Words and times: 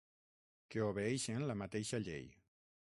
Que 0.75 0.81
obeeixen 0.87 1.47
la 1.51 1.59
mateixa 1.61 2.03
llei. 2.09 2.29